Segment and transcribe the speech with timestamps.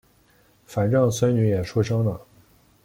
[0.65, 2.19] 反正孙女也出生了